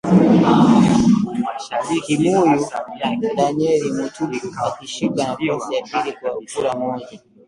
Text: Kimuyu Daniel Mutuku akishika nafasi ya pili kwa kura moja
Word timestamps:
Kimuyu 2.03 2.57
Daniel 3.37 3.83
Mutuku 3.97 4.47
akishika 4.65 5.23
nafasi 5.27 5.75
ya 5.75 5.81
pili 5.85 6.13
kwa 6.13 6.31
kura 6.53 6.73
moja 6.75 7.19